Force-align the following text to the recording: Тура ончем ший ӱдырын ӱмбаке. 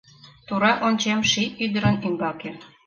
Тура 0.47 0.71
ончем 0.87 1.19
ший 1.31 1.49
ӱдырын 1.63 1.95
ӱмбаке. 2.07 2.51